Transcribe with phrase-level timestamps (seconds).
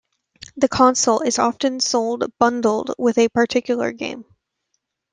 [0.57, 4.25] The console is often sold bundled with a particular game.